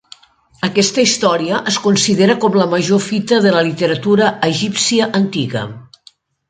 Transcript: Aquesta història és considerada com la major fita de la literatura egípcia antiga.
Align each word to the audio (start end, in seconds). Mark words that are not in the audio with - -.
Aquesta 0.67 1.03
història 1.07 1.59
és 1.73 1.77
considerada 1.83 2.37
com 2.47 2.57
la 2.63 2.67
major 2.73 3.05
fita 3.11 3.41
de 3.47 3.55
la 3.59 3.65
literatura 3.69 4.35
egípcia 4.53 5.15
antiga. 5.23 5.67